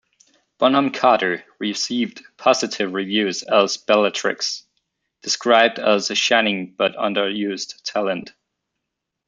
Bonham 0.57 0.89
Carter 0.91 1.43
received 1.59 2.23
positive 2.35 2.91
reviews 2.91 3.43
as 3.43 3.77
Bellatrix, 3.77 4.65
described 5.21 5.77
as 5.77 6.09
a 6.09 6.15
"shining 6.15 6.73
but 6.73 6.95
underused 6.95 7.83
talent". 7.83 8.31